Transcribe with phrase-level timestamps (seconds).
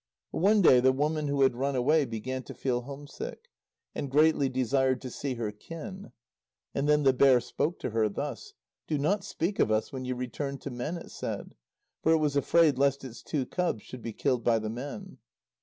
[0.31, 3.51] But one day the woman who had run away began to feel homesick,
[3.93, 6.11] and greatly desired to see her kin.
[6.73, 8.55] And then the bear spoke to her thus:
[8.87, 11.53] "Do not speak of us when you return to men," it said.
[12.01, 15.19] For it was afraid lest its two cubs should be killed by the men.